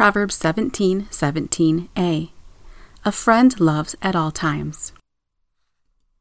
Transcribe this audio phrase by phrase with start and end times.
[0.00, 2.30] Proverbs 17 17a.
[3.04, 4.94] A friend loves at all times.